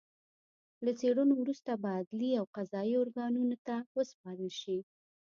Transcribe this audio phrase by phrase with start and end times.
[0.85, 4.77] له څېړنو وروسته به عدلي او قضايي ارګانونو ته وسپارل شي